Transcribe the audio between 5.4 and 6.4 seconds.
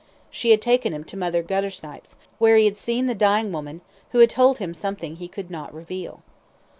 not reveal.